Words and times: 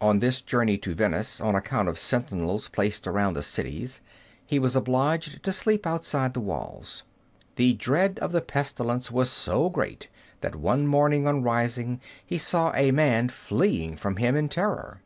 On 0.00 0.20
this 0.20 0.40
journey 0.40 0.78
to 0.78 0.94
Venice, 0.94 1.42
on 1.42 1.54
account 1.54 1.88
of 1.90 1.98
sentinels 1.98 2.68
placed 2.68 3.06
around 3.06 3.34
the 3.34 3.42
cities, 3.42 4.00
he 4.46 4.58
was 4.58 4.74
obliged 4.74 5.42
to 5.42 5.52
sleep 5.52 5.86
outside 5.86 6.32
the 6.32 6.40
walls. 6.40 7.02
The 7.56 7.74
dread 7.74 8.18
of 8.20 8.32
the 8.32 8.40
pestilence 8.40 9.10
was 9.10 9.30
so 9.30 9.68
great 9.68 10.08
that 10.40 10.56
one 10.56 10.86
morning 10.86 11.26
on 11.28 11.42
rising 11.42 12.00
he 12.24 12.38
saw 12.38 12.72
a 12.74 12.92
man 12.92 13.28
fleeing 13.28 13.96
from 13.98 14.16
him 14.16 14.36
in 14.36 14.48
terror. 14.48 15.02